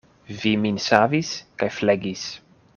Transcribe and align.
Vi 0.43 0.53
min 0.63 0.79
savis 0.85 1.35
kaj 1.61 1.71
flegis. 1.77 2.27